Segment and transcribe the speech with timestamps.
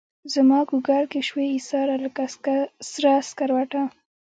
[0.33, 2.23] زماګوګل کي شوې ایساره لکه
[2.91, 3.83] سره سکروټه